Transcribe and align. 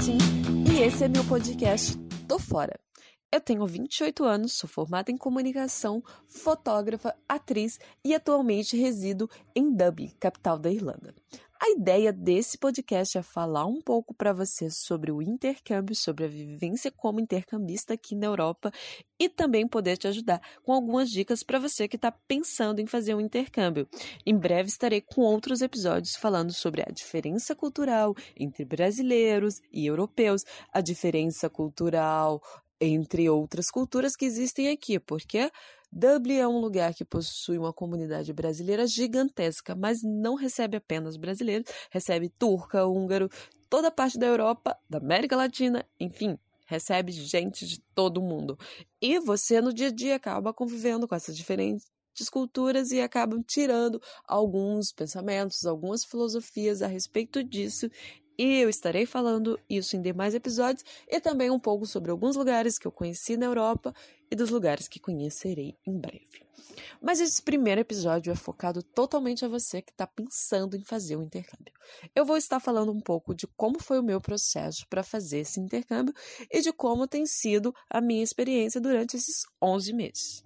E 0.00 0.80
esse 0.80 1.02
é 1.02 1.08
meu 1.08 1.24
podcast 1.24 1.98
Tô 2.28 2.38
Fora. 2.38 2.78
Eu 3.32 3.40
tenho 3.40 3.66
28 3.66 4.24
anos, 4.24 4.52
sou 4.52 4.70
formada 4.70 5.10
em 5.10 5.16
comunicação, 5.16 6.00
fotógrafa, 6.28 7.16
atriz 7.28 7.80
e 8.04 8.14
atualmente 8.14 8.76
resido 8.76 9.28
em 9.56 9.74
Dublin, 9.74 10.12
capital 10.20 10.56
da 10.56 10.70
Irlanda. 10.70 11.12
A 11.60 11.70
ideia 11.70 12.12
desse 12.12 12.56
podcast 12.56 13.18
é 13.18 13.22
falar 13.22 13.66
um 13.66 13.80
pouco 13.80 14.14
para 14.14 14.32
você 14.32 14.70
sobre 14.70 15.10
o 15.10 15.20
intercâmbio, 15.20 15.92
sobre 15.92 16.24
a 16.24 16.28
vivência 16.28 16.88
como 16.88 17.18
intercambista 17.18 17.94
aqui 17.94 18.14
na 18.14 18.26
Europa 18.26 18.70
e 19.18 19.28
também 19.28 19.66
poder 19.66 19.96
te 19.96 20.06
ajudar 20.06 20.40
com 20.62 20.72
algumas 20.72 21.10
dicas 21.10 21.42
para 21.42 21.58
você 21.58 21.88
que 21.88 21.96
está 21.96 22.12
pensando 22.12 22.80
em 22.80 22.86
fazer 22.86 23.16
um 23.16 23.20
intercâmbio. 23.20 23.88
Em 24.24 24.36
breve 24.36 24.68
estarei 24.68 25.00
com 25.00 25.22
outros 25.22 25.60
episódios 25.60 26.14
falando 26.14 26.52
sobre 26.52 26.82
a 26.82 26.92
diferença 26.92 27.56
cultural 27.56 28.14
entre 28.36 28.64
brasileiros 28.64 29.60
e 29.72 29.84
europeus, 29.84 30.44
a 30.72 30.80
diferença 30.80 31.50
cultural 31.50 32.40
entre 32.80 33.28
outras 33.28 33.70
culturas 33.70 34.14
que 34.14 34.24
existem 34.24 34.68
aqui, 34.68 35.00
porque 35.00 35.50
Dublin 35.90 36.36
é 36.36 36.46
um 36.46 36.60
lugar 36.60 36.94
que 36.94 37.04
possui 37.04 37.58
uma 37.58 37.72
comunidade 37.72 38.32
brasileira 38.32 38.86
gigantesca, 38.86 39.74
mas 39.74 40.02
não 40.02 40.34
recebe 40.34 40.76
apenas 40.76 41.16
brasileiros, 41.16 41.70
recebe 41.90 42.28
turca, 42.28 42.86
húngaro, 42.86 43.30
toda 43.68 43.90
parte 43.90 44.18
da 44.18 44.26
Europa, 44.26 44.78
da 44.88 44.98
América 44.98 45.36
Latina, 45.36 45.84
enfim, 45.98 46.38
recebe 46.66 47.10
gente 47.12 47.66
de 47.66 47.80
todo 47.94 48.20
mundo. 48.20 48.58
E 49.00 49.18
você 49.18 49.60
no 49.60 49.72
dia 49.72 49.88
a 49.88 49.92
dia 49.92 50.16
acaba 50.16 50.52
convivendo 50.52 51.08
com 51.08 51.14
essas 51.14 51.36
diferentes 51.36 51.88
culturas 52.30 52.90
e 52.90 53.00
acabam 53.00 53.40
tirando 53.42 54.02
alguns 54.26 54.92
pensamentos, 54.92 55.64
algumas 55.64 56.04
filosofias 56.04 56.82
a 56.82 56.86
respeito 56.86 57.44
disso 57.44 57.88
e 58.38 58.60
eu 58.60 58.68
estarei 58.68 59.04
falando 59.04 59.58
isso 59.68 59.96
em 59.96 60.00
demais 60.00 60.34
episódios 60.34 60.84
e 61.08 61.20
também 61.20 61.50
um 61.50 61.58
pouco 61.58 61.84
sobre 61.84 62.12
alguns 62.12 62.36
lugares 62.36 62.78
que 62.78 62.86
eu 62.86 62.92
conheci 62.92 63.36
na 63.36 63.46
Europa 63.46 63.92
e 64.30 64.36
dos 64.36 64.50
lugares 64.50 64.86
que 64.86 65.00
conhecerei 65.00 65.76
em 65.84 65.98
breve. 65.98 66.46
Mas 67.00 67.20
esse 67.20 67.42
primeiro 67.42 67.80
episódio 67.80 68.32
é 68.32 68.36
focado 68.36 68.82
totalmente 68.82 69.44
a 69.44 69.48
você 69.48 69.82
que 69.82 69.90
está 69.90 70.06
pensando 70.06 70.76
em 70.76 70.84
fazer 70.84 71.16
o 71.16 71.22
intercâmbio. 71.22 71.72
Eu 72.14 72.24
vou 72.24 72.36
estar 72.36 72.60
falando 72.60 72.92
um 72.92 73.00
pouco 73.00 73.34
de 73.34 73.46
como 73.48 73.82
foi 73.82 73.98
o 73.98 74.02
meu 74.02 74.20
processo 74.20 74.86
para 74.88 75.02
fazer 75.02 75.40
esse 75.40 75.58
intercâmbio 75.58 76.14
e 76.50 76.60
de 76.60 76.72
como 76.72 77.08
tem 77.08 77.26
sido 77.26 77.74
a 77.90 78.00
minha 78.00 78.22
experiência 78.22 78.80
durante 78.80 79.16
esses 79.16 79.44
11 79.60 79.92
meses. 79.92 80.44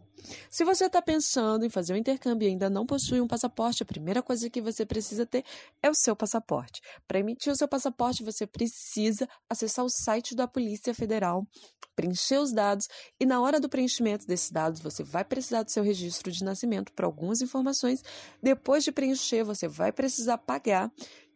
Se 0.50 0.64
você 0.64 0.86
está 0.86 1.00
pensando 1.02 1.64
em 1.64 1.70
fazer 1.70 1.94
um 1.94 1.96
intercâmbio 1.96 2.46
e 2.46 2.50
ainda 2.50 2.70
não 2.70 2.86
possui 2.86 3.20
um 3.20 3.26
passaporte, 3.26 3.82
a 3.82 3.86
primeira 3.86 4.22
coisa 4.22 4.48
que 4.48 4.60
você 4.60 4.84
precisa 4.84 5.26
ter 5.26 5.44
é 5.82 5.90
o 5.90 5.94
seu 5.94 6.14
passaporte. 6.14 6.80
Para 7.06 7.18
emitir 7.18 7.52
o 7.52 7.56
seu 7.56 7.68
passaporte, 7.68 8.22
você 8.22 8.46
precisa 8.46 9.28
acessar 9.48 9.84
o 9.84 9.90
site 9.90 10.34
da 10.34 10.46
Polícia 10.46 10.94
Federal, 10.94 11.46
preencher 11.94 12.38
os 12.38 12.52
dados 12.52 12.88
e, 13.20 13.26
na 13.26 13.40
hora 13.40 13.60
do 13.60 13.68
preenchimento 13.68 14.26
desses 14.26 14.50
dados, 14.50 14.80
você 14.80 15.02
vai 15.02 15.24
precisar 15.24 15.62
do 15.62 15.70
seu 15.70 15.82
registro 15.82 16.30
de 16.30 16.44
nascimento 16.44 16.92
para 16.92 17.06
algumas 17.06 17.40
informações. 17.40 18.02
Depois 18.42 18.84
de 18.84 18.92
preencher, 18.92 19.44
você 19.44 19.68
vai 19.68 19.92
precisar 19.92 20.38
pagar 20.38 20.90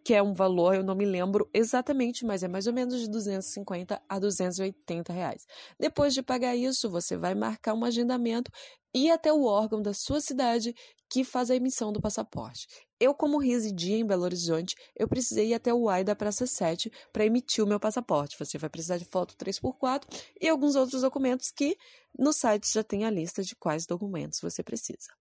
que 0.06 0.14
é 0.14 0.22
um 0.22 0.32
valor, 0.32 0.76
eu 0.76 0.84
não 0.84 0.94
me 0.94 1.04
lembro 1.04 1.50
exatamente, 1.52 2.24
mas 2.24 2.44
é 2.44 2.46
mais 2.46 2.68
ou 2.68 2.72
menos 2.72 3.00
de 3.00 3.10
250 3.10 4.00
a 4.08 4.18
280 4.20 5.12
reais. 5.12 5.44
Depois 5.80 6.14
de 6.14 6.22
pagar 6.22 6.54
isso, 6.54 6.88
você 6.88 7.16
vai 7.16 7.34
marcar 7.34 7.74
um 7.74 7.84
agendamento 7.84 8.48
e 8.94 9.10
até 9.10 9.32
o 9.32 9.42
órgão 9.42 9.82
da 9.82 9.92
sua 9.92 10.20
cidade 10.20 10.72
que 11.10 11.24
faz 11.24 11.50
a 11.50 11.56
emissão 11.56 11.92
do 11.92 12.00
passaporte. 12.00 12.68
Eu, 13.00 13.16
como 13.16 13.36
residia 13.36 13.96
em 13.96 14.06
Belo 14.06 14.22
Horizonte, 14.22 14.76
eu 14.94 15.08
precisei 15.08 15.48
ir 15.48 15.54
até 15.54 15.74
o 15.74 15.80
UAI 15.80 16.04
da 16.04 16.14
Praça 16.14 16.46
7 16.46 16.88
para 17.12 17.26
emitir 17.26 17.64
o 17.64 17.66
meu 17.66 17.80
passaporte. 17.80 18.36
Você 18.38 18.56
vai 18.58 18.70
precisar 18.70 18.98
de 18.98 19.06
foto 19.06 19.34
3x4 19.36 20.04
e 20.40 20.48
alguns 20.48 20.76
outros 20.76 21.02
documentos 21.02 21.50
que 21.50 21.76
no 22.16 22.32
site 22.32 22.72
já 22.72 22.84
tem 22.84 23.04
a 23.04 23.10
lista 23.10 23.42
de 23.42 23.56
quais 23.56 23.86
documentos 23.86 24.38
você 24.40 24.62
precisa. 24.62 25.12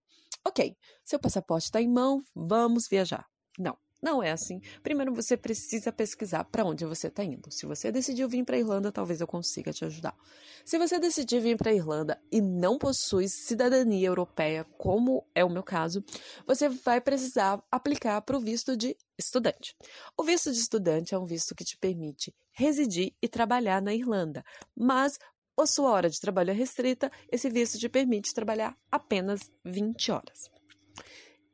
Ok, 0.46 0.76
seu 1.04 1.18
passaporte 1.18 1.64
está 1.64 1.82
em 1.82 1.92
mão, 1.92 2.22
vamos 2.32 2.86
viajar. 2.88 3.26
Não, 3.58 3.76
não 4.06 4.22
é 4.22 4.30
assim. 4.30 4.60
Primeiro 4.84 5.12
você 5.12 5.36
precisa 5.36 5.90
pesquisar 5.90 6.44
para 6.44 6.64
onde 6.64 6.84
você 6.84 7.08
está 7.08 7.24
indo. 7.24 7.50
Se 7.50 7.66
você 7.66 7.90
decidiu 7.90 8.28
vir 8.28 8.44
para 8.44 8.54
a 8.54 8.58
Irlanda, 8.60 8.92
talvez 8.92 9.20
eu 9.20 9.26
consiga 9.26 9.72
te 9.72 9.84
ajudar. 9.84 10.16
Se 10.64 10.78
você 10.78 11.00
decidir 11.00 11.40
vir 11.40 11.56
para 11.56 11.72
a 11.72 11.74
Irlanda 11.74 12.22
e 12.30 12.40
não 12.40 12.78
possui 12.78 13.28
cidadania 13.28 14.06
europeia, 14.06 14.62
como 14.78 15.26
é 15.34 15.44
o 15.44 15.50
meu 15.50 15.64
caso, 15.64 16.04
você 16.46 16.68
vai 16.68 17.00
precisar 17.00 17.60
aplicar 17.68 18.22
para 18.22 18.36
o 18.36 18.40
visto 18.40 18.76
de 18.76 18.96
estudante. 19.18 19.74
O 20.16 20.22
visto 20.22 20.52
de 20.52 20.60
estudante 20.60 21.12
é 21.12 21.18
um 21.18 21.26
visto 21.26 21.52
que 21.52 21.64
te 21.64 21.76
permite 21.76 22.32
residir 22.52 23.12
e 23.20 23.26
trabalhar 23.26 23.82
na 23.82 23.92
Irlanda, 23.92 24.44
mas 24.72 25.18
a 25.58 25.66
sua 25.66 25.90
hora 25.90 26.08
de 26.08 26.20
trabalho 26.20 26.50
é 26.50 26.54
restrita, 26.54 27.10
esse 27.32 27.50
visto 27.50 27.76
te 27.76 27.88
permite 27.88 28.32
trabalhar 28.32 28.76
apenas 28.88 29.50
20 29.64 30.12
horas. 30.12 30.48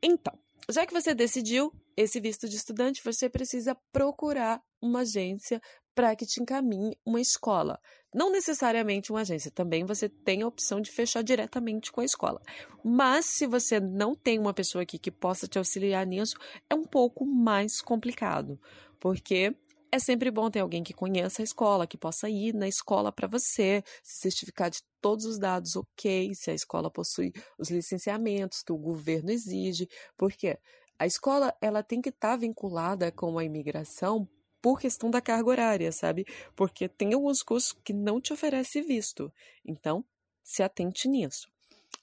Então, 0.03 0.37
já 0.69 0.85
que 0.85 0.93
você 0.93 1.13
decidiu 1.13 1.73
esse 1.95 2.19
visto 2.19 2.47
de 2.47 2.55
estudante, 2.55 3.03
você 3.03 3.29
precisa 3.29 3.75
procurar 3.91 4.61
uma 4.81 5.01
agência 5.01 5.61
para 5.95 6.15
que 6.15 6.25
te 6.25 6.41
encaminhe 6.41 6.97
uma 7.05 7.21
escola. 7.21 7.79
Não 8.13 8.31
necessariamente 8.31 9.11
uma 9.11 9.21
agência, 9.21 9.51
também 9.51 9.85
você 9.85 10.09
tem 10.09 10.41
a 10.41 10.47
opção 10.47 10.81
de 10.81 10.91
fechar 10.91 11.23
diretamente 11.23 11.91
com 11.91 12.01
a 12.01 12.05
escola. 12.05 12.41
Mas 12.83 13.25
se 13.25 13.45
você 13.47 13.79
não 13.79 14.15
tem 14.15 14.39
uma 14.39 14.53
pessoa 14.53 14.83
aqui 14.83 14.97
que 14.97 15.11
possa 15.11 15.47
te 15.47 15.57
auxiliar 15.57 16.05
nisso, 16.05 16.35
é 16.69 16.75
um 16.75 16.83
pouco 16.83 17.25
mais 17.25 17.81
complicado, 17.81 18.59
porque 18.99 19.55
é 19.91 19.99
sempre 19.99 20.31
bom 20.31 20.49
ter 20.49 20.59
alguém 20.59 20.83
que 20.83 20.93
conheça 20.93 21.41
a 21.41 21.45
escola, 21.45 21.85
que 21.85 21.97
possa 21.97 22.27
ir 22.27 22.51
na 22.53 22.67
escola 22.67 23.11
para 23.11 23.27
você, 23.27 23.83
se 24.01 24.21
certificar 24.21 24.71
de 24.71 24.81
todos 24.99 25.23
os 25.25 25.37
dados 25.37 25.75
ok, 25.75 26.33
se 26.33 26.49
a 26.49 26.53
escola 26.55 26.89
possui 26.89 27.31
os 27.59 27.69
licenciamentos 27.69 28.63
que 28.63 28.71
o 28.71 28.77
governo 28.77 29.29
exige, 29.29 29.87
porque 30.17 30.57
a 31.03 31.05
escola 31.05 31.53
ela 31.59 31.83
tem 31.83 32.01
que 32.01 32.07
estar 32.07 32.29
tá 32.29 32.37
vinculada 32.37 33.11
com 33.11 33.37
a 33.37 33.43
imigração 33.43 34.25
por 34.61 34.79
questão 34.79 35.11
da 35.11 35.19
carga 35.19 35.49
horária, 35.49 35.91
sabe? 35.91 36.25
Porque 36.55 36.87
tem 36.87 37.13
alguns 37.13 37.43
cursos 37.43 37.73
que 37.83 37.91
não 37.91 38.21
te 38.21 38.31
oferece 38.31 38.81
visto. 38.81 39.29
Então, 39.65 40.05
se 40.41 40.63
atente 40.63 41.09
nisso. 41.09 41.51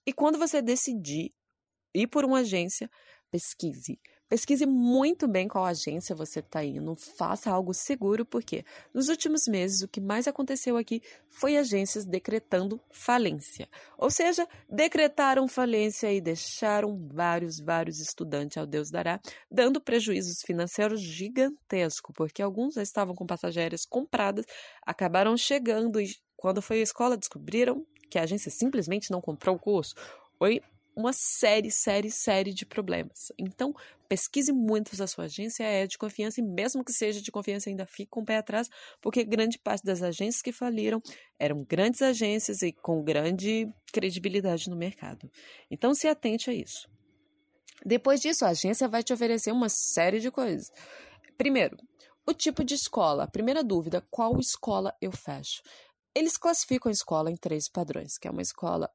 E 0.04 0.12
quando 0.12 0.38
você 0.38 0.60
decidir 0.60 1.32
ir 1.94 2.08
por 2.08 2.26
uma 2.26 2.40
agência, 2.40 2.90
pesquise. 3.30 3.98
Pesquise 4.30 4.64
muito 4.64 5.26
bem 5.26 5.48
qual 5.48 5.64
agência 5.64 6.14
você 6.14 6.38
está 6.38 6.64
indo, 6.64 6.94
faça 6.94 7.50
algo 7.50 7.74
seguro, 7.74 8.24
porque 8.24 8.64
nos 8.94 9.08
últimos 9.08 9.48
meses 9.48 9.82
o 9.82 9.88
que 9.88 10.00
mais 10.00 10.28
aconteceu 10.28 10.76
aqui 10.76 11.02
foi 11.28 11.56
agências 11.56 12.04
decretando 12.04 12.80
falência. 12.92 13.68
Ou 13.98 14.08
seja, 14.08 14.46
decretaram 14.68 15.48
falência 15.48 16.12
e 16.12 16.20
deixaram 16.20 16.96
vários, 17.12 17.58
vários 17.58 17.98
estudantes 17.98 18.56
ao 18.56 18.66
Deus 18.66 18.88
dará, 18.88 19.20
dando 19.50 19.80
prejuízos 19.80 20.42
financeiros 20.42 21.00
gigantescos, 21.00 22.14
porque 22.14 22.40
alguns 22.40 22.74
já 22.74 22.82
estavam 22.84 23.16
com 23.16 23.26
passageiras 23.26 23.84
compradas, 23.84 24.46
acabaram 24.86 25.36
chegando 25.36 26.00
e 26.00 26.14
quando 26.36 26.62
foi 26.62 26.78
à 26.78 26.82
escola 26.82 27.16
descobriram 27.16 27.84
que 28.08 28.16
a 28.16 28.22
agência 28.22 28.48
simplesmente 28.52 29.10
não 29.10 29.20
comprou 29.20 29.56
o 29.56 29.58
curso. 29.58 29.96
Foi 30.38 30.62
uma 30.96 31.12
série, 31.12 31.70
série, 31.70 32.10
série 32.10 32.52
de 32.52 32.66
problemas. 32.66 33.32
Então, 33.38 33.74
pesquise 34.08 34.52
muito 34.52 34.94
se 34.94 35.02
a 35.02 35.06
sua 35.06 35.24
agência 35.24 35.64
é 35.64 35.86
de 35.86 35.96
confiança 35.96 36.40
e 36.40 36.44
mesmo 36.44 36.84
que 36.84 36.92
seja 36.92 37.20
de 37.20 37.30
confiança, 37.30 37.70
ainda 37.70 37.86
fique 37.86 38.10
com 38.10 38.20
o 38.20 38.24
pé 38.24 38.38
atrás, 38.38 38.68
porque 39.00 39.24
grande 39.24 39.58
parte 39.58 39.84
das 39.84 40.02
agências 40.02 40.42
que 40.42 40.52
faliram 40.52 41.00
eram 41.38 41.64
grandes 41.64 42.02
agências 42.02 42.62
e 42.62 42.72
com 42.72 43.02
grande 43.02 43.68
credibilidade 43.92 44.68
no 44.68 44.76
mercado. 44.76 45.30
Então, 45.70 45.94
se 45.94 46.08
atente 46.08 46.50
a 46.50 46.52
isso. 46.52 46.88
Depois 47.84 48.20
disso, 48.20 48.44
a 48.44 48.48
agência 48.48 48.88
vai 48.88 49.02
te 49.02 49.12
oferecer 49.12 49.52
uma 49.52 49.68
série 49.68 50.20
de 50.20 50.30
coisas. 50.30 50.70
Primeiro, 51.38 51.76
o 52.28 52.34
tipo 52.34 52.62
de 52.62 52.74
escola. 52.74 53.26
Primeira 53.26 53.64
dúvida: 53.64 54.06
qual 54.10 54.38
escola 54.38 54.94
eu 55.00 55.10
fecho? 55.10 55.62
Eles 56.14 56.36
classificam 56.36 56.90
a 56.90 56.92
escola 56.92 57.30
em 57.30 57.36
três 57.36 57.68
padrões, 57.68 58.18
que 58.18 58.28
é 58.28 58.30
uma 58.30 58.42
escola 58.42 58.90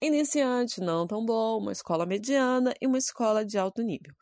iniciante, 0.00 0.80
não 0.80 1.06
tão 1.06 1.24
bom, 1.24 1.58
uma 1.58 1.72
escola 1.72 2.06
mediana 2.06 2.74
e 2.80 2.86
uma 2.86 2.98
escola 2.98 3.44
de 3.44 3.58
alto 3.58 3.82
nível. 3.82 4.14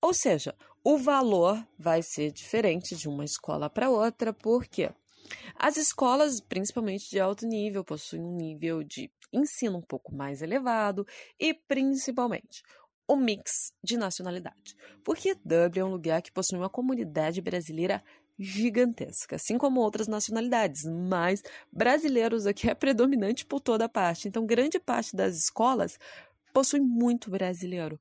Ou 0.00 0.14
seja, 0.14 0.54
o 0.84 0.96
valor 0.96 1.62
vai 1.78 2.02
ser 2.02 2.30
diferente 2.32 2.96
de 2.96 3.08
uma 3.08 3.24
escola 3.24 3.68
para 3.68 3.90
outra, 3.90 4.32
porque 4.32 4.90
as 5.54 5.76
escolas, 5.76 6.40
principalmente 6.40 7.10
de 7.10 7.20
alto 7.20 7.46
nível, 7.46 7.84
possuem 7.84 8.22
um 8.22 8.36
nível 8.36 8.82
de 8.82 9.10
ensino 9.32 9.78
um 9.78 9.82
pouco 9.82 10.14
mais 10.14 10.40
elevado 10.40 11.06
e, 11.38 11.52
principalmente, 11.52 12.62
o 13.06 13.16
mix 13.16 13.72
de 13.82 13.96
nacionalidade. 13.96 14.74
Porque 15.04 15.34
Dublin 15.34 15.80
é 15.80 15.84
um 15.84 15.90
lugar 15.90 16.22
que 16.22 16.32
possui 16.32 16.58
uma 16.58 16.70
comunidade 16.70 17.40
brasileira 17.40 18.02
gigantesca, 18.38 19.36
assim 19.36 19.58
como 19.58 19.80
outras 19.80 20.06
nacionalidades, 20.06 20.84
mas 20.84 21.42
brasileiros 21.72 22.46
aqui 22.46 22.70
é 22.70 22.74
predominante 22.74 23.44
por 23.44 23.60
toda 23.60 23.88
parte. 23.88 24.28
Então, 24.28 24.46
grande 24.46 24.78
parte 24.78 25.16
das 25.16 25.36
escolas 25.36 25.98
possui 26.52 26.80
muito 26.80 27.30
brasileiro. 27.30 27.98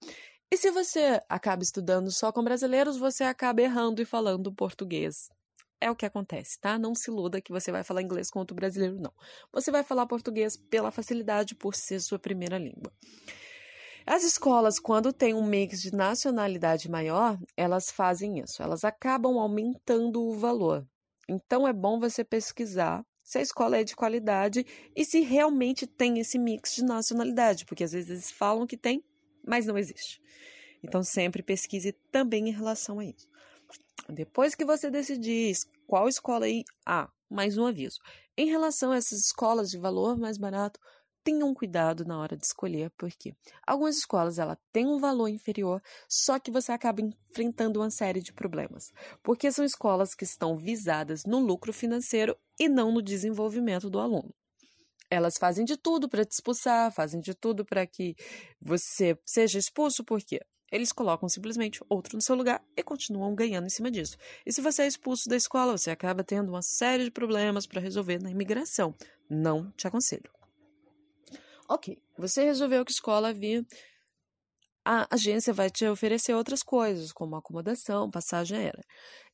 E 0.52 0.58
se 0.58 0.72
você 0.72 1.22
acaba 1.28 1.64
estudando 1.64 2.12
só 2.12 2.32
com 2.32 2.44
brasileiros, 2.44 2.98
você 2.98 3.24
acaba 3.24 3.62
errando 3.62 4.02
e 4.02 4.06
falando 4.06 4.54
português 4.54 5.30
é 5.80 5.92
o 5.92 5.96
que 5.96 6.06
acontece, 6.06 6.60
tá? 6.60 6.78
Não 6.78 6.96
se 6.96 7.10
iluda 7.10 7.42
que 7.42 7.52
você 7.52 7.72
vai 7.72 7.84
falar 7.84 8.02
inglês 8.02 8.30
com 8.30 8.40
outro 8.40 8.56
brasileiro, 8.56 9.00
não. 9.00 9.14
Você 9.52 9.72
vai 9.72 9.84
falar 9.84 10.08
português 10.08 10.58
pela 10.58 10.92
facilidade, 10.92 11.56
por 11.56 11.76
ser 11.76 12.00
sua 12.00 12.18
primeira 12.18 12.58
língua. 12.58 12.92
As 14.10 14.24
escolas, 14.24 14.80
quando 14.80 15.12
tem 15.12 15.34
um 15.34 15.46
mix 15.46 15.82
de 15.82 15.94
nacionalidade 15.94 16.90
maior, 16.90 17.38
elas 17.58 17.92
fazem 17.92 18.40
isso, 18.40 18.64
elas 18.64 18.86
acabam 18.86 19.38
aumentando 19.38 20.24
o 20.24 20.34
valor. 20.34 20.88
Então 21.28 21.68
é 21.68 21.74
bom 21.74 22.00
você 22.00 22.24
pesquisar 22.24 23.06
se 23.22 23.38
a 23.38 23.42
escola 23.42 23.76
é 23.76 23.84
de 23.84 23.98
qualidade 23.98 24.66
e 24.96 25.04
se 25.04 25.20
realmente 25.20 25.86
tem 25.86 26.20
esse 26.20 26.40
mix 26.40 26.74
de 26.74 26.86
nacionalidade, 26.86 27.66
porque 27.66 27.84
às 27.84 27.92
vezes 27.92 28.10
eles 28.10 28.32
falam 28.32 28.66
que 28.66 28.78
tem, 28.78 29.04
mas 29.46 29.66
não 29.66 29.78
existe. 29.78 30.22
Então 30.82 31.04
sempre 31.04 31.44
pesquise 31.44 31.92
também 32.10 32.48
em 32.48 32.54
relação 32.54 33.00
a 33.00 33.06
isso. 33.06 33.28
Depois 34.08 34.56
que 34.56 34.64
você 34.64 34.90
decidir 34.90 35.54
qual 35.86 36.08
escola 36.08 36.48
ir, 36.48 36.64
ah, 36.86 37.10
mais 37.30 37.58
um 37.58 37.66
aviso. 37.66 38.00
Em 38.38 38.48
relação 38.48 38.94
a 38.94 38.96
essas 38.96 39.20
escolas 39.20 39.70
de 39.70 39.78
valor 39.78 40.18
mais 40.18 40.38
barato, 40.38 40.80
tenham 41.28 41.54
cuidado 41.54 42.06
na 42.06 42.18
hora 42.18 42.38
de 42.38 42.46
escolher, 42.46 42.90
porque 42.92 43.36
algumas 43.66 43.98
escolas 43.98 44.40
ela 44.40 44.58
têm 44.72 44.88
um 44.88 44.98
valor 44.98 45.28
inferior, 45.28 45.84
só 46.08 46.40
que 46.40 46.50
você 46.50 46.72
acaba 46.72 47.02
enfrentando 47.02 47.82
uma 47.82 47.92
série 47.92 48.22
de 48.22 48.32
problemas, 48.32 48.94
porque 49.22 49.52
são 49.52 49.66
escolas 49.66 50.16
que 50.16 50.24
estão 50.24 50.56
visadas 50.56 51.24
no 51.26 51.40
lucro 51.40 51.74
financeiro 51.74 52.34
e 52.58 52.70
não 52.70 52.94
no 52.94 53.02
desenvolvimento 53.02 53.90
do 53.90 54.00
aluno. 54.00 54.34
Elas 55.10 55.34
fazem 55.38 55.66
de 55.66 55.76
tudo 55.76 56.08
para 56.08 56.24
te 56.24 56.32
expulsar, 56.32 56.94
fazem 56.94 57.20
de 57.20 57.34
tudo 57.34 57.66
para 57.66 57.86
que 57.86 58.16
você 58.62 59.18
seja 59.26 59.60
expulso, 59.60 60.06
por 60.06 60.22
quê? 60.22 60.40
Eles 60.72 60.94
colocam 60.94 61.28
simplesmente 61.28 61.84
outro 61.90 62.16
no 62.16 62.22
seu 62.22 62.36
lugar 62.36 62.64
e 62.76 62.82
continuam 62.82 63.36
ganhando 63.36 63.68
em 63.68 63.70
cima 63.70 63.92
disso. 63.92 64.16
E 64.46 64.54
se 64.54 64.62
você 64.62 64.84
é 64.84 64.88
expulso 64.88 65.28
da 65.28 65.36
escola, 65.36 65.78
você 65.78 65.92
acaba 65.92 66.24
tendo 66.24 66.50
uma 66.54 66.62
série 66.62 67.04
de 67.04 67.12
problemas 67.12 67.68
para 67.68 67.82
resolver 67.82 68.18
na 68.22 68.32
imigração. 68.32 68.96
Não 69.30 69.70
te 69.72 69.88
aconselho. 69.88 70.37
Ok, 71.70 71.98
você 72.18 72.44
resolveu 72.44 72.86
que 72.86 72.92
escola 72.92 73.34
vir, 73.34 73.66
a 74.86 75.06
agência 75.14 75.54
vai 75.54 75.70
te 75.70 75.86
oferecer 75.86 76.34
outras 76.34 76.64
coisas, 76.64 77.12
como 77.12 77.36
acomodação, 77.36 78.10
passagem 78.10 78.58
aérea. 78.58 78.84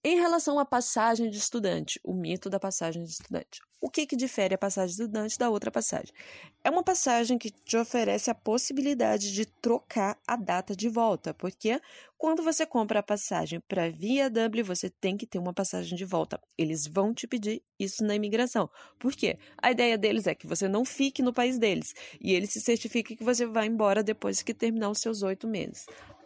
Em 0.05 0.17
relação 0.17 0.59
à 0.59 0.65
passagem 0.65 1.29
de 1.29 1.37
estudante, 1.37 1.97
o 2.03 2.13
mito 2.13 2.49
da 2.49 2.59
passagem 2.59 3.05
de 3.05 3.09
estudante. 3.09 3.61
O 3.79 3.89
que, 3.89 4.05
que 4.05 4.17
difere 4.17 4.53
a 4.53 4.57
passagem 4.57 4.93
de 4.93 5.01
estudante 5.01 5.39
da 5.39 5.49
outra 5.49 5.71
passagem? 5.71 6.13
É 6.61 6.69
uma 6.69 6.83
passagem 6.83 7.37
que 7.37 7.49
te 7.49 7.77
oferece 7.77 8.29
a 8.29 8.35
possibilidade 8.35 9.31
de 9.31 9.45
trocar 9.45 10.19
a 10.27 10.35
data 10.35 10.75
de 10.75 10.89
volta, 10.89 11.33
porque 11.33 11.79
quando 12.17 12.43
você 12.43 12.65
compra 12.65 12.99
a 12.99 13.03
passagem 13.03 13.61
para 13.61 13.89
via 13.89 14.29
W, 14.29 14.63
você 14.63 14.89
tem 14.89 15.15
que 15.15 15.25
ter 15.25 15.39
uma 15.39 15.53
passagem 15.53 15.97
de 15.97 16.03
volta. 16.03 16.37
Eles 16.57 16.85
vão 16.85 17.13
te 17.13 17.25
pedir 17.25 17.63
isso 17.79 18.03
na 18.03 18.13
imigração. 18.13 18.69
Por 18.99 19.13
quê? 19.13 19.37
A 19.57 19.71
ideia 19.71 19.97
deles 19.97 20.27
é 20.27 20.35
que 20.35 20.47
você 20.47 20.67
não 20.67 20.83
fique 20.83 21.21
no 21.21 21.33
país 21.33 21.57
deles 21.57 21.93
e 22.19 22.33
eles 22.33 22.51
se 22.51 22.59
certifiquem 22.59 23.15
que 23.15 23.23
você 23.23 23.45
vai 23.45 23.67
embora 23.67 24.03
depois 24.03 24.41
que 24.41 24.53
terminar 24.53 24.89
os 24.89 24.99
seus 24.99 25.23
oito 25.23 25.47
meses. 25.47 25.85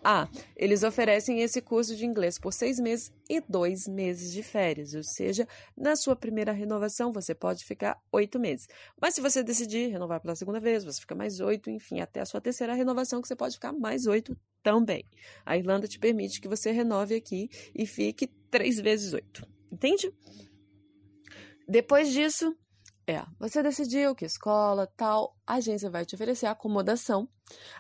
Ah, 0.09 0.25
eles 0.55 0.83
oferecem 0.83 1.41
esse 1.41 1.61
curso 1.61 1.93
de 1.93 2.05
inglês 2.05 2.39
por 2.39 2.53
seis 2.53 2.79
meses 2.79 3.11
e 3.29 3.41
dois 3.41 3.89
meses 3.89 4.31
de 4.31 4.41
férias, 4.41 4.93
ou 4.93 5.03
seja, 5.03 5.45
na 5.75 5.97
sua 5.97 6.15
primeira 6.15 6.53
renovação 6.53 7.11
você 7.11 7.35
pode 7.35 7.65
ficar 7.65 8.01
oito 8.09 8.39
meses. 8.39 8.69
Mas 9.01 9.15
se 9.15 9.19
você 9.19 9.43
decidir 9.43 9.89
renovar 9.89 10.21
pela 10.21 10.33
segunda 10.33 10.61
vez, 10.61 10.85
você 10.85 11.01
fica 11.01 11.13
mais 11.13 11.41
oito, 11.41 11.69
enfim, 11.69 11.99
até 11.99 12.21
a 12.21 12.25
sua 12.25 12.39
terceira 12.39 12.73
renovação 12.73 13.21
que 13.21 13.27
você 13.27 13.35
pode 13.35 13.55
ficar 13.55 13.73
mais 13.73 14.07
oito 14.07 14.33
também. 14.63 15.03
A 15.45 15.57
Irlanda 15.57 15.89
te 15.89 15.99
permite 15.99 16.39
que 16.39 16.47
você 16.47 16.71
renove 16.71 17.13
aqui 17.13 17.49
e 17.75 17.85
fique 17.85 18.27
três 18.49 18.79
vezes 18.79 19.11
oito, 19.11 19.45
entende? 19.69 20.09
Depois 21.67 22.13
disso, 22.13 22.55
é, 23.07 23.23
você 23.39 23.63
decidiu 23.63 24.13
que 24.13 24.25
escola, 24.25 24.85
tal, 24.97 25.33
a 25.47 25.55
agência 25.55 25.89
vai 25.89 26.05
te 26.05 26.13
oferecer 26.13 26.45
acomodação. 26.45 27.25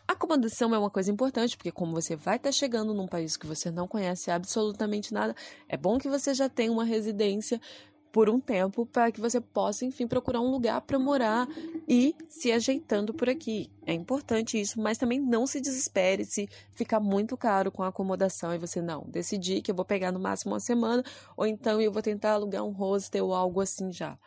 Acomodação 0.07 0.73
é 0.73 0.79
uma 0.79 0.89
coisa 0.89 1.11
importante, 1.11 1.57
porque 1.57 1.69
como 1.69 1.91
você 1.91 2.15
vai 2.15 2.37
estar 2.37 2.47
tá 2.47 2.53
chegando 2.53 2.93
num 2.93 3.09
país 3.09 3.35
que 3.35 3.45
você 3.45 3.69
não 3.69 3.89
conhece 3.89 4.31
absolutamente 4.31 5.13
nada, 5.13 5.35
é 5.67 5.75
bom 5.75 5.97
que 5.97 6.07
você 6.07 6.33
já 6.33 6.47
tenha 6.47 6.71
uma 6.71 6.85
residência 6.85 7.59
por 8.09 8.29
um 8.29 8.39
tempo 8.39 8.85
para 8.85 9.11
que 9.11 9.19
você 9.19 9.41
possa, 9.41 9.83
enfim, 9.83 10.07
procurar 10.07 10.39
um 10.39 10.49
lugar 10.49 10.79
para 10.79 10.97
morar 10.97 11.45
e 11.85 12.15
se 12.29 12.49
ajeitando 12.49 13.13
por 13.13 13.27
aqui. 13.27 13.69
É 13.85 13.91
importante 13.91 14.57
isso, 14.57 14.79
mas 14.79 14.97
também 14.97 15.19
não 15.19 15.45
se 15.45 15.59
desespere 15.59 16.23
se 16.23 16.47
ficar 16.71 17.01
muito 17.01 17.35
caro 17.35 17.69
com 17.69 17.83
a 17.83 17.89
acomodação 17.89 18.55
e 18.55 18.57
você 18.57 18.81
não 18.81 19.03
decidir 19.09 19.61
que 19.61 19.71
eu 19.71 19.75
vou 19.75 19.83
pegar 19.83 20.13
no 20.13 20.21
máximo 20.21 20.53
uma 20.53 20.61
semana 20.61 21.03
ou 21.35 21.45
então 21.45 21.81
eu 21.81 21.91
vou 21.91 22.01
tentar 22.01 22.31
alugar 22.31 22.63
um 22.63 22.71
hostel 22.71 23.25
ou 23.25 23.35
algo 23.35 23.59
assim 23.59 23.91
já 23.91 24.17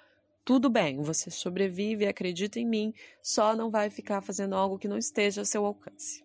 tudo 0.45 0.69
bem, 0.69 1.01
você 1.03 1.31
sobrevive, 1.31 2.07
acredita 2.07 2.59
em 2.59 2.67
mim, 2.67 2.95
só 3.23 3.55
não 3.55 3.71
vai 3.71 3.91
ficar 3.91 4.21
fazendo 4.21 4.55
algo 4.55 4.79
que 4.79 4.89
não 4.89 4.99
esteja 4.99 5.43
a 5.43 5.45
seu 5.45 5.65
alcance. 5.65 6.25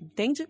Entende? 0.00 0.48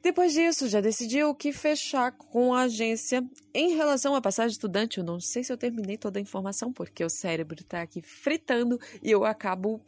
Depois 0.00 0.32
disso, 0.32 0.68
já 0.68 0.80
decidiu 0.80 1.28
o 1.28 1.34
que 1.34 1.52
fechar 1.52 2.12
com 2.12 2.54
a 2.54 2.62
agência. 2.62 3.24
Em 3.52 3.74
relação 3.74 4.14
à 4.14 4.20
passagem 4.20 4.52
estudante, 4.52 4.98
eu 4.98 5.04
não 5.04 5.18
sei 5.18 5.42
se 5.42 5.52
eu 5.52 5.56
terminei 5.56 5.98
toda 5.98 6.18
a 6.18 6.22
informação, 6.22 6.72
porque 6.72 7.04
o 7.04 7.10
cérebro 7.10 7.60
está 7.60 7.82
aqui 7.82 8.00
fritando 8.00 8.78
e 9.02 9.10
eu 9.10 9.24
acabo 9.24 9.80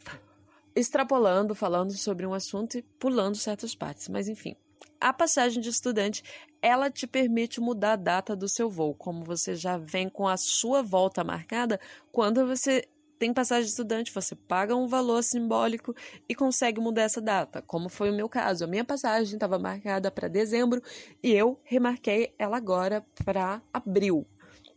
extrapolando, 0.75 1.55
falando 1.55 1.93
sobre 1.93 2.25
um 2.25 2.33
assunto 2.33 2.77
e 2.77 2.81
pulando 2.81 3.35
certas 3.35 3.73
partes. 3.73 4.09
Mas 4.09 4.27
enfim, 4.27 4.55
a 5.01 5.11
passagem 5.11 5.61
de 5.61 5.69
estudante, 5.69 6.23
ela 6.61 6.91
te 6.91 7.07
permite 7.07 7.59
mudar 7.59 7.93
a 7.93 7.95
data 7.95 8.35
do 8.35 8.47
seu 8.47 8.69
voo, 8.69 8.93
como 8.93 9.25
você 9.25 9.55
já 9.55 9.77
vem 9.77 10.07
com 10.07 10.27
a 10.27 10.37
sua 10.37 10.83
volta 10.83 11.23
marcada, 11.23 11.79
quando 12.11 12.45
você 12.45 12.87
tem 13.17 13.33
passagem 13.33 13.65
de 13.65 13.71
estudante, 13.71 14.11
você 14.11 14.35
paga 14.35 14.75
um 14.75 14.87
valor 14.87 15.23
simbólico 15.23 15.95
e 16.27 16.33
consegue 16.33 16.79
mudar 16.79 17.03
essa 17.03 17.21
data, 17.21 17.61
como 17.61 17.89
foi 17.89 18.09
o 18.09 18.15
meu 18.15 18.27
caso. 18.27 18.63
A 18.63 18.67
minha 18.67 18.83
passagem 18.83 19.35
estava 19.35 19.59
marcada 19.59 20.09
para 20.09 20.27
dezembro 20.27 20.81
e 21.21 21.31
eu 21.31 21.59
remarquei 21.63 22.33
ela 22.39 22.57
agora 22.57 23.05
para 23.23 23.61
abril. 23.71 24.25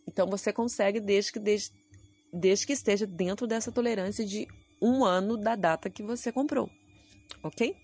Então 0.06 0.27
você 0.27 0.53
consegue 0.53 1.00
desde 1.00 1.32
que, 1.32 1.38
desde, 1.38 1.73
desde 2.32 2.67
que 2.67 2.75
esteja 2.75 3.06
dentro 3.06 3.47
dessa 3.47 3.73
tolerância 3.73 4.25
de 4.27 4.47
um 4.81 5.05
ano 5.05 5.38
da 5.38 5.56
data 5.56 5.88
que 5.88 6.03
você 6.03 6.31
comprou, 6.31 6.69
ok? 7.43 7.75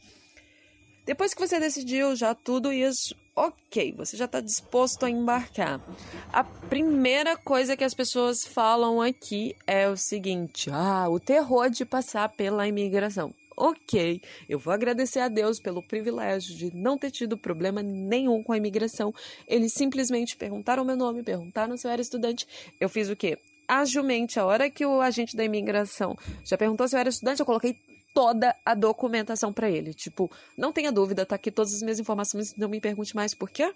Depois 1.11 1.35
que 1.35 1.45
você 1.45 1.59
decidiu 1.59 2.15
já 2.15 2.37
tudo 2.37 2.73
isso, 2.73 3.17
ok, 3.35 3.93
você 3.97 4.17
já 4.17 4.27
está 4.27 4.41
disposto 4.41 5.05
a 5.05 5.11
embarcar. 5.11 5.81
A 6.33 6.45
primeira 6.45 7.37
coisa 7.37 7.77
que 7.77 7.83
as 7.83 7.93
pessoas 7.93 8.47
falam 8.47 9.03
aqui 9.03 9.57
é 9.67 9.89
o 9.89 9.97
seguinte: 9.97 10.71
ah, 10.73 11.09
o 11.09 11.19
terror 11.19 11.69
de 11.69 11.85
passar 11.85 12.29
pela 12.29 12.69
imigração. 12.69 13.35
Ok, 13.57 14.23
eu 14.49 14.57
vou 14.57 14.73
agradecer 14.73 15.19
a 15.19 15.27
Deus 15.27 15.59
pelo 15.59 15.83
privilégio 15.83 16.55
de 16.55 16.73
não 16.77 16.97
ter 16.97 17.11
tido 17.11 17.37
problema 17.37 17.83
nenhum 17.83 18.41
com 18.45 18.53
a 18.53 18.57
imigração. 18.57 19.13
Eles 19.49 19.73
simplesmente 19.73 20.37
perguntaram 20.37 20.85
meu 20.85 20.97
nome, 20.97 21.25
perguntaram 21.25 21.77
se 21.77 21.89
eu 21.89 21.91
era 21.91 22.01
estudante. 22.01 22.47
Eu 22.81 22.89
fiz 22.89 23.11
o 23.11 23.17
quê? 23.17 23.37
Agilmente, 23.67 24.39
a 24.39 24.45
hora 24.45 24.71
que 24.71 24.87
o 24.87 25.01
agente 25.01 25.37
da 25.37 25.43
imigração 25.43 26.17
já 26.45 26.57
perguntou 26.57 26.87
se 26.87 26.95
eu 26.95 27.01
era 27.01 27.09
estudante, 27.09 27.41
eu 27.41 27.47
coloquei 27.47 27.77
toda 28.15 28.55
a 28.65 28.75
documentação 28.75 29.53
para 29.53 29.71
ele. 29.71 29.95
Tipo, 29.95 30.31
não 30.57 30.73
tenha 30.73 30.93
dúvida, 30.93 31.27
tá 31.27 31.37
aqui 31.37 31.51
todas 31.51 31.75
as 31.75 31.83
minhas 31.83 31.99
informações, 31.99 32.55
não 32.57 32.69
me 32.69 32.81
pergunte 32.81 33.15
mais 33.15 33.35
por 33.35 33.51
quê. 33.51 33.73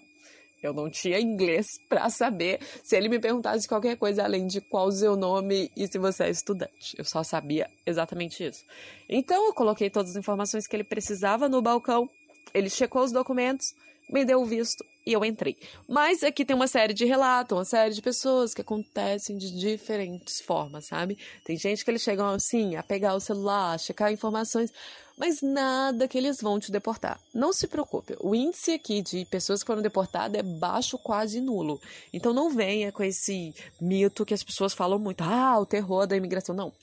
Eu 0.63 0.73
não 0.73 0.89
tinha 0.89 1.19
inglês 1.19 1.67
para 1.87 2.09
saber 2.09 2.59
se 2.83 2.95
ele 2.95 3.09
me 3.09 3.19
perguntasse 3.19 3.67
qualquer 3.67 3.97
coisa 3.97 4.23
além 4.23 4.47
de 4.47 4.61
qual 4.61 4.87
o 4.87 4.91
seu 4.91 5.15
nome 5.15 5.71
e 5.75 5.87
se 5.87 5.97
você 5.97 6.23
é 6.23 6.29
estudante. 6.29 6.95
Eu 6.97 7.05
só 7.05 7.23
sabia 7.23 7.69
exatamente 7.85 8.43
isso. 8.43 8.63
Então 9.07 9.45
eu 9.47 9.53
coloquei 9.53 9.89
todas 9.89 10.11
as 10.11 10.17
informações 10.17 10.65
que 10.67 10.75
ele 10.75 10.83
precisava 10.83 11.47
no 11.47 11.61
balcão. 11.61 12.09
Ele 12.53 12.69
checou 12.69 13.03
os 13.03 13.11
documentos, 13.11 13.75
me 14.09 14.23
deu 14.23 14.41
o 14.41 14.45
visto 14.45 14.83
e 15.05 15.13
eu 15.13 15.23
entrei. 15.23 15.57
Mas 15.87 16.23
aqui 16.23 16.43
tem 16.43 16.55
uma 16.55 16.67
série 16.67 16.93
de 16.93 17.05
relatos, 17.05 17.57
uma 17.57 17.65
série 17.65 17.93
de 17.93 18.01
pessoas 18.01 18.53
que 18.53 18.61
acontecem 18.61 19.37
de 19.37 19.51
diferentes 19.57 20.41
formas, 20.41 20.87
sabe? 20.87 21.17
Tem 21.43 21.55
gente 21.57 21.85
que 21.85 21.91
eles 21.91 22.01
chegam 22.01 22.27
assim 22.27 22.75
a 22.75 22.83
pegar 22.83 23.13
o 23.13 23.19
celular, 23.19 23.73
a 23.73 23.77
checar 23.77 24.11
informações, 24.11 24.73
mas 25.17 25.41
nada 25.41 26.07
que 26.07 26.17
eles 26.17 26.41
vão 26.41 26.59
te 26.59 26.71
deportar. 26.71 27.19
Não 27.33 27.53
se 27.53 27.67
preocupe, 27.67 28.15
o 28.19 28.33
índice 28.33 28.71
aqui 28.71 29.01
de 29.01 29.25
pessoas 29.25 29.61
que 29.61 29.67
foram 29.67 29.81
deportadas 29.81 30.39
é 30.39 30.43
baixo, 30.43 30.97
quase 30.97 31.39
nulo. 31.39 31.79
Então 32.11 32.33
não 32.33 32.49
venha 32.49 32.91
com 32.91 33.03
esse 33.03 33.53
mito 33.79 34.25
que 34.25 34.33
as 34.33 34.43
pessoas 34.43 34.73
falam 34.73 34.99
muito, 34.99 35.23
ah, 35.23 35.59
o 35.59 35.65
terror 35.65 36.07
da 36.07 36.17
imigração. 36.17 36.55
Não. 36.55 36.73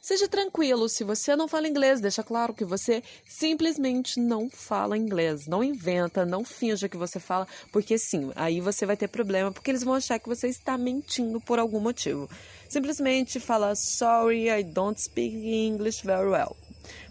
Seja 0.00 0.28
tranquilo, 0.28 0.88
se 0.88 1.02
você 1.02 1.34
não 1.34 1.48
fala 1.48 1.66
inglês, 1.68 2.00
deixa 2.00 2.22
claro 2.22 2.54
que 2.54 2.64
você 2.64 3.02
simplesmente 3.26 4.20
não 4.20 4.48
fala 4.48 4.96
inglês. 4.96 5.46
Não 5.46 5.62
inventa, 5.62 6.24
não 6.24 6.44
finja 6.44 6.88
que 6.88 6.96
você 6.96 7.18
fala, 7.18 7.46
porque 7.72 7.98
sim, 7.98 8.30
aí 8.36 8.60
você 8.60 8.86
vai 8.86 8.96
ter 8.96 9.08
problema, 9.08 9.50
porque 9.50 9.70
eles 9.70 9.82
vão 9.82 9.94
achar 9.94 10.18
que 10.18 10.28
você 10.28 10.46
está 10.46 10.78
mentindo 10.78 11.40
por 11.40 11.58
algum 11.58 11.80
motivo. 11.80 12.30
Simplesmente 12.68 13.40
fala 13.40 13.74
sorry, 13.74 14.48
I 14.48 14.62
don't 14.62 15.00
speak 15.00 15.34
English 15.34 16.04
very 16.06 16.28
well. 16.28 16.56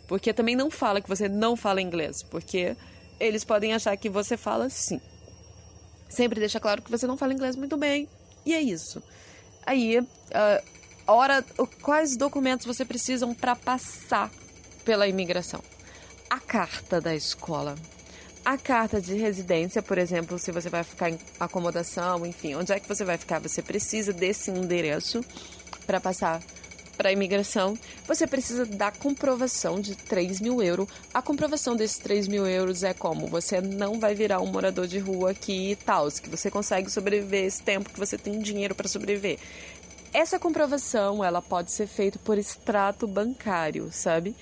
Porque 0.07 0.33
também 0.33 0.55
não 0.55 0.71
fala 0.71 1.01
que 1.01 1.09
você 1.09 1.27
não 1.27 1.57
fala 1.57 1.81
inglês, 1.81 2.23
porque 2.23 2.75
eles 3.19 3.43
podem 3.43 3.73
achar 3.73 3.95
que 3.97 4.09
você 4.09 4.37
fala 4.37 4.69
sim. 4.69 5.01
Sempre 6.07 6.39
deixa 6.39 6.59
claro 6.59 6.81
que 6.81 6.89
você 6.89 7.05
não 7.05 7.17
fala 7.17 7.33
inglês 7.33 7.57
muito 7.57 7.75
bem 7.75 8.07
E 8.45 8.53
é 8.53 8.61
isso. 8.61 9.03
Aí, 9.65 9.99
uh, 9.99 10.76
hora, 11.07 11.43
quais 11.81 12.17
documentos 12.17 12.65
você 12.65 12.83
precisam 12.83 13.33
para 13.33 13.55
passar 13.55 14.31
pela 14.83 15.07
imigração? 15.07 15.63
A 16.29 16.39
carta 16.39 16.99
da 16.99 17.15
escola. 17.15 17.75
A 18.43 18.57
carta 18.57 19.01
de 19.01 19.15
residência, 19.15 19.81
por 19.81 19.97
exemplo, 19.97 20.39
se 20.39 20.51
você 20.51 20.69
vai 20.69 20.83
ficar 20.83 21.09
em 21.09 21.19
acomodação, 21.39 22.25
enfim, 22.25 22.55
onde 22.55 22.71
é 22.71 22.79
que 22.79 22.87
você 22.87 23.03
vai 23.03 23.17
ficar, 23.17 23.39
você 23.39 23.61
precisa 23.61 24.13
desse 24.13 24.51
endereço 24.51 25.23
para 25.85 25.99
passar 25.99 26.41
para 26.97 27.09
a 27.09 27.11
imigração, 27.11 27.77
você 28.07 28.25
precisa 28.25 28.65
da 28.65 28.91
comprovação 28.91 29.79
de 29.79 29.95
3 29.95 30.41
mil 30.41 30.61
euros. 30.63 30.87
A 31.13 31.21
comprovação 31.21 31.75
desses 31.75 31.97
3 31.99 32.27
mil 32.27 32.47
euros 32.47 32.83
é 32.83 32.93
como? 32.93 33.27
Você 33.27 33.61
não 33.61 33.99
vai 33.99 34.15
virar 34.15 34.41
um 34.41 34.47
morador 34.47 34.87
de 34.87 34.97
rua 34.97 35.31
aqui 35.31 35.71
e 35.71 35.75
tal, 35.75 36.09
que 36.11 36.29
você 36.29 36.49
consegue 36.49 36.89
sobreviver 36.89 37.45
esse 37.45 37.61
tempo 37.61 37.89
que 37.89 37.99
você 37.99 38.17
tem 38.17 38.39
dinheiro 38.39 38.73
para 38.73 38.87
sobreviver. 38.87 39.37
Essa 40.17 40.39
comprovação, 40.39 41.23
ela 41.23 41.43
pode 41.43 41.71
ser 41.71 41.85
feita 41.85 42.17
por 42.17 42.39
extrato 42.39 43.05
bancário, 43.05 43.91
sabe? 43.91 44.35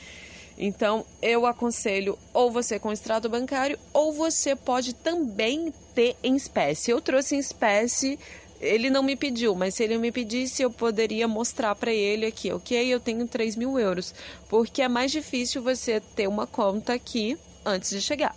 Então, 0.58 1.06
eu 1.22 1.46
aconselho 1.46 2.18
ou 2.34 2.50
você 2.50 2.80
com 2.80 2.94
extrato 2.94 3.28
bancário 3.28 3.78
ou 3.92 4.14
você 4.14 4.56
pode 4.56 4.96
também 4.96 5.74
ter 5.94 6.16
em 6.24 6.34
espécie. 6.34 6.92
Eu 6.92 7.02
trouxe 7.02 7.36
em 7.36 7.40
espécie 7.40 8.18
ele 8.62 8.90
não 8.90 9.04
me 9.04 9.18
pediu, 9.18 9.54
mas 9.54 9.76
se 9.76 9.84
ele 9.84 9.98
me 9.98 10.14
pedisse, 10.14 10.62
eu 10.62 10.72
poderia 10.72 11.28
mostrar 11.28 11.76
para 11.76 11.92
ele 11.92 12.26
aqui, 12.26 12.54
ok? 12.54 12.88
Eu 12.88 13.02
tenho 13.02 13.28
3 13.28 13.58
mil 13.58 13.78
euros, 13.78 14.16
porque 14.48 14.82
é 14.82 14.88
mais 14.88 15.12
difícil 15.12 15.62
você 15.62 16.00
ter 16.00 16.30
uma 16.30 16.48
conta 16.48 16.94
aqui 16.94 17.38
antes 17.66 17.90
de 17.90 18.02
chegar. 18.02 18.34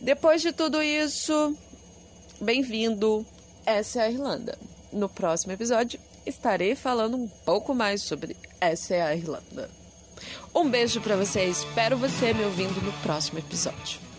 Depois 0.00 0.40
de 0.40 0.52
tudo 0.52 0.80
isso, 0.80 1.56
bem-vindo. 2.40 3.26
Essa 3.66 4.02
é 4.02 4.04
a 4.04 4.10
Irlanda. 4.12 4.56
No 4.94 5.08
próximo 5.08 5.52
episódio, 5.52 5.98
estarei 6.24 6.76
falando 6.76 7.16
um 7.16 7.26
pouco 7.26 7.74
mais 7.74 8.00
sobre 8.00 8.36
essa 8.60 8.94
é 8.94 9.02
a 9.02 9.12
Irlanda. 9.12 9.68
Um 10.54 10.70
beijo 10.70 11.00
para 11.00 11.16
você, 11.16 11.46
espero 11.46 11.96
você 11.96 12.32
me 12.32 12.44
ouvindo 12.44 12.80
no 12.80 12.92
próximo 13.02 13.40
episódio. 13.40 14.03